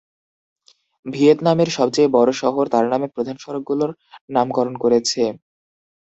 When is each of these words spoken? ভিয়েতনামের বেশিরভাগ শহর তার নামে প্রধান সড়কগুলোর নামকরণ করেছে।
ভিয়েতনামের 1.05 1.69
বেশিরভাগ 1.73 2.27
শহর 2.41 2.65
তার 2.73 2.85
নামে 2.91 3.07
প্রধান 3.15 3.35
সড়কগুলোর 3.39 3.91
নামকরণ 4.29 4.75
করেছে। 4.83 5.21